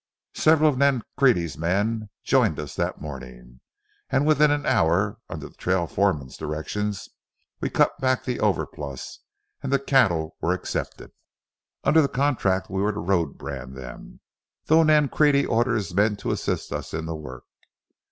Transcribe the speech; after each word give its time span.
Several 0.33 0.67
of 0.67 0.77
Nancrede's 0.79 1.59
men 1.59 2.09
joined 2.23 2.59
us 2.59 2.73
that 2.73 2.99
morning, 2.99 3.59
and 4.09 4.25
within 4.25 4.49
an 4.49 4.65
hour, 4.65 5.19
under 5.29 5.47
the 5.47 5.53
trail 5.55 5.85
foreman's 5.85 6.37
directions, 6.37 7.09
we 7.59 7.69
cut 7.69 7.99
back 7.99 8.23
the 8.23 8.39
overplus, 8.39 9.19
and 9.61 9.71
the 9.71 9.77
cattle 9.77 10.37
were 10.41 10.53
accepted. 10.53 11.11
Under 11.83 12.01
the 12.01 12.07
contract 12.07 12.67
we 12.67 12.81
were 12.81 12.93
to 12.93 12.99
road 12.99 13.37
brand 13.37 13.75
them, 13.75 14.21
though 14.65 14.81
Nancrede 14.81 15.45
ordered 15.47 15.75
his 15.75 15.93
men 15.93 16.15
to 16.15 16.31
assist 16.31 16.71
us 16.73 16.95
in 16.95 17.05
the 17.05 17.15
work. 17.15 17.43